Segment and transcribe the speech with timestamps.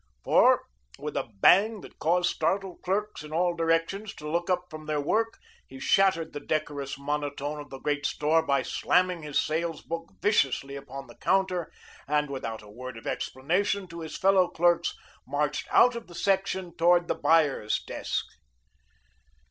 [0.23, 0.63] For
[0.97, 4.99] with a bang that caused startled clerks in all directions to look up from their
[4.99, 10.09] work he shattered the decorous monotone of the great store by slamming his sales book
[10.19, 11.71] viciously upon the counter,
[12.07, 14.95] and without a word of explanation to his fellow clerks
[15.27, 18.25] marched out of the section toward the buyer's desk.